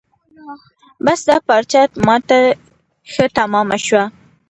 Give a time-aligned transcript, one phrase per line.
[1.05, 2.37] بس دا پارچه ما ته
[3.11, 4.03] ښه تمامه شوه.